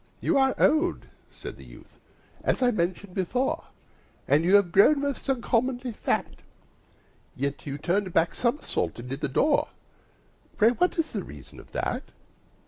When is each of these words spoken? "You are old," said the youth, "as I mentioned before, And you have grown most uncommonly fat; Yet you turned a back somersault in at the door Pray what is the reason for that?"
"You 0.19 0.35
are 0.39 0.55
old," 0.57 1.05
said 1.29 1.57
the 1.57 1.63
youth, 1.63 1.99
"as 2.43 2.63
I 2.63 2.71
mentioned 2.71 3.13
before, 3.13 3.65
And 4.27 4.43
you 4.43 4.55
have 4.55 4.71
grown 4.71 4.99
most 4.99 5.29
uncommonly 5.29 5.91
fat; 5.91 6.37
Yet 7.35 7.67
you 7.67 7.77
turned 7.77 8.07
a 8.07 8.09
back 8.09 8.33
somersault 8.33 8.97
in 8.97 9.13
at 9.13 9.21
the 9.21 9.29
door 9.29 9.67
Pray 10.57 10.69
what 10.71 10.97
is 10.97 11.11
the 11.11 11.23
reason 11.23 11.63
for 11.63 11.71
that?" 11.73 12.01